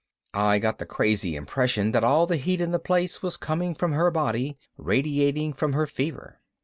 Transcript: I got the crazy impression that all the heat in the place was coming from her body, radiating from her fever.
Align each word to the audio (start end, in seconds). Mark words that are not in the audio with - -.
I 0.33 0.57
got 0.57 0.79
the 0.79 0.87
crazy 0.87 1.35
impression 1.35 1.91
that 1.91 2.03
all 2.03 2.25
the 2.25 2.37
heat 2.37 2.59
in 2.59 2.71
the 2.71 2.79
place 2.79 3.21
was 3.21 3.37
coming 3.37 3.75
from 3.75 3.91
her 3.91 4.09
body, 4.09 4.57
radiating 4.75 5.53
from 5.53 5.73
her 5.73 5.85
fever. 5.85 6.39